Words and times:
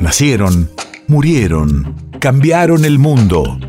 Nacieron, 0.00 0.70
murieron, 1.08 1.94
cambiaron 2.20 2.86
el 2.86 2.98
mundo. 2.98 3.60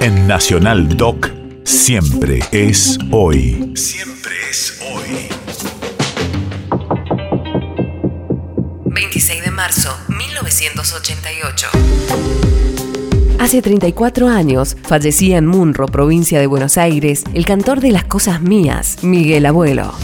En 0.00 0.26
Nacional 0.26 0.98
Doc, 0.98 1.30
siempre 1.64 2.40
es 2.52 2.98
hoy. 3.10 3.72
Siempre 3.74 4.32
es 4.50 4.78
hoy. 4.92 5.28
26 8.84 9.44
de 9.44 9.50
marzo, 9.50 9.96
1988. 10.08 11.68
Hace 13.40 13.62
34 13.62 14.28
años 14.28 14.76
fallecía 14.82 15.38
en 15.38 15.46
Munro, 15.46 15.86
provincia 15.86 16.38
de 16.38 16.46
Buenos 16.46 16.76
Aires, 16.76 17.24
el 17.32 17.46
cantor 17.46 17.80
de 17.80 17.92
Las 17.92 18.04
Cosas 18.04 18.42
Mías, 18.42 18.98
Miguel 19.02 19.46
Abuelo. 19.46 19.94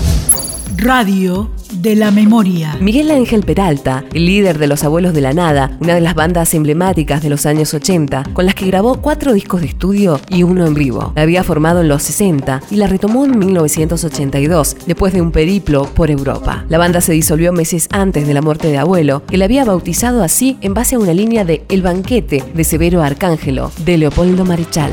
Radio 0.79 1.51
de 1.73 1.97
la 1.97 2.11
memoria. 2.11 2.77
Miguel 2.81 3.11
Ángel 3.11 3.43
Peralta, 3.43 4.05
el 4.13 4.27
líder 4.27 4.59
de 4.59 4.67
Los 4.67 4.85
Abuelos 4.85 5.15
de 5.15 5.21
la 5.21 5.33
Nada, 5.33 5.77
una 5.81 5.95
de 5.95 6.01
las 6.01 6.15
bandas 6.15 6.53
emblemáticas 6.55 7.23
de 7.23 7.31
los 7.31 7.47
años 7.47 7.73
80, 7.73 8.25
con 8.33 8.47
las 8.47 8.55
que 8.55 8.67
grabó 8.67 9.01
cuatro 9.01 9.33
discos 9.33 9.61
de 9.61 9.69
estudio 9.69 10.21
y 10.29 10.43
uno 10.43 10.67
en 10.67 10.75
vivo. 10.75 11.13
La 11.17 11.23
había 11.23 11.45
formado 11.45 11.81
en 11.81 11.89
los 11.89 12.03
60 12.03 12.63
y 12.71 12.77
la 12.77 12.87
retomó 12.87 13.25
en 13.25 13.39
1982, 13.39 14.77
después 14.87 15.13
de 15.13 15.23
un 15.23 15.33
periplo 15.33 15.85
por 15.95 16.11
Europa. 16.11 16.65
La 16.69 16.79
banda 16.79 17.01
se 17.01 17.13
disolvió 17.13 17.53
meses 17.53 17.89
antes 17.91 18.27
de 18.27 18.35
la 18.35 18.43
muerte 18.43 18.69
de 18.69 18.79
Abuelo, 18.79 19.23
que 19.27 19.39
la 19.39 19.47
había 19.47 19.65
bautizado 19.65 20.23
así 20.23 20.59
en 20.61 20.75
base 20.75 20.97
a 20.97 20.99
una 20.99 21.15
línea 21.15 21.45
de 21.45 21.65
El 21.69 21.83
Banquete 21.83 22.45
de 22.55 22.65
Severo 22.65 23.03
Arcángelo, 23.03 23.73
de 23.85 23.99
Leopoldo 23.99 24.45
Marechal. 24.45 24.93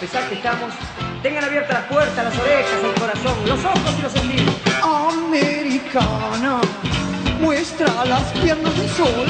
Pesar 0.00 0.26
que 0.30 0.34
estamos. 0.36 0.72
Tengan 1.22 1.44
abiertas 1.44 1.80
las 1.80 1.84
puertas, 1.84 2.24
las 2.24 2.38
orejas, 2.38 2.82
el 2.82 3.00
corazón, 3.00 3.36
los 3.46 3.64
ojos 3.64 3.94
y 3.98 4.02
los 4.02 4.12
sentidos. 4.12 4.54
Americana, 4.82 6.60
muestra 7.38 8.04
las 8.06 8.22
piernas 8.40 8.76
del 8.78 8.88
sol, 8.88 9.26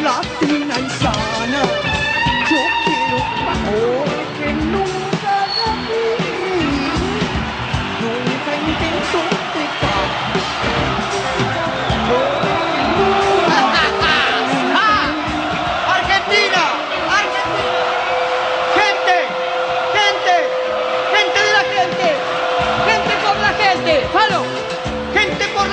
latina 0.00 0.74
y 0.78 0.90
sana. 0.90 2.13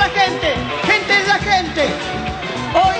La 0.01 0.09
gente! 0.09 0.55
¡Gente 0.87 1.13
de 1.13 1.27
la 1.27 1.39
gente! 1.39 1.81
Hoy, 2.73 2.95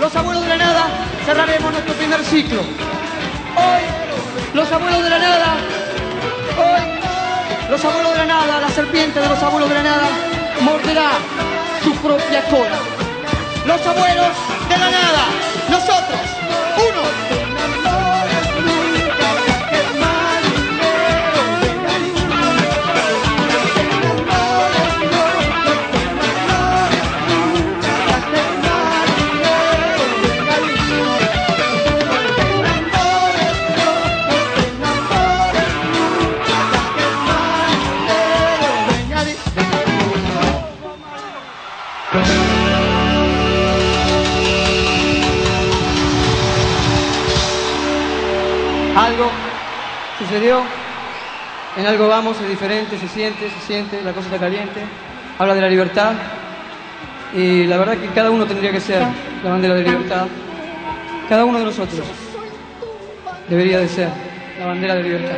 los 0.00 0.14
abuelos 0.14 0.42
de 0.42 0.48
la 0.48 0.56
nada, 0.56 0.84
cerraremos 1.24 1.72
nuestro 1.72 1.94
primer 1.94 2.22
ciclo. 2.24 2.60
Hoy, 2.60 3.82
los 4.52 4.70
abuelos 4.70 5.02
de 5.02 5.10
la 5.10 5.18
nada, 5.18 5.56
hoy, 6.58 6.82
los 7.70 7.84
abuelos 7.84 8.12
de 8.12 8.18
la 8.18 8.26
nada, 8.26 8.60
la 8.60 8.68
serpiente 8.68 9.20
de 9.20 9.28
los 9.28 9.42
abuelos 9.42 9.68
de 9.68 9.74
la 9.76 9.82
nada, 9.82 10.08
morderá 10.60 11.10
su 11.82 11.94
propia 11.96 12.42
cola. 12.50 12.78
Los 13.66 13.86
abuelos 13.86 14.32
de 14.68 14.76
la 14.76 14.90
nada, 14.90 15.24
Algo 48.96 49.30
sucedió, 50.18 50.62
en 51.76 51.86
algo 51.86 52.08
vamos, 52.08 52.38
es 52.40 52.48
diferente, 52.48 52.98
se 52.98 53.08
siente, 53.08 53.48
se 53.48 53.66
siente, 53.66 54.02
la 54.02 54.12
cosa 54.12 54.26
está 54.26 54.38
caliente, 54.38 54.82
habla 55.38 55.54
de 55.54 55.60
la 55.62 55.68
libertad 55.68 56.12
y 57.34 57.64
la 57.64 57.78
verdad 57.78 57.96
que 57.96 58.08
cada 58.08 58.30
uno 58.30 58.44
tendría 58.46 58.70
que 58.70 58.80
ser 58.80 59.02
la 59.42 59.50
bandera 59.50 59.74
de 59.74 59.82
libertad. 59.84 60.26
Cada 61.28 61.44
uno 61.46 61.58
de 61.58 61.64
nosotros 61.64 62.06
debería 63.48 63.78
de 63.78 63.88
ser 63.88 64.08
la 64.58 64.66
bandera 64.66 64.94
de 64.96 65.02
libertad. 65.02 65.36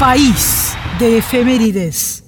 País 0.00 0.76
de 0.98 1.18
efemérides. 1.18 2.23